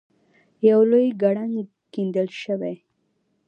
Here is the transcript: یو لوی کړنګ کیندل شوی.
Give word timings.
یو 0.69 0.79
لوی 0.91 1.07
کړنګ 1.21 1.55
کیندل 1.93 2.29
شوی. 2.41 2.75